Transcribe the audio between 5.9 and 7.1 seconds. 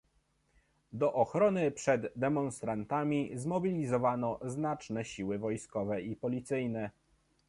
i policyjne